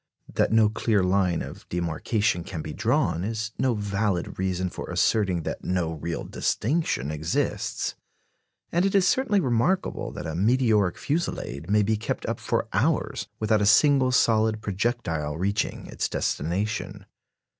[0.33, 5.43] That no clear line of demarcation can be drawn is no valid reason for asserting
[5.43, 7.93] that no real distinction exists;
[8.71, 13.27] and it is certainly remarkable that a meteoric fusillade may be kept up for hours
[13.39, 17.05] without a single solid projectile reaching its destination.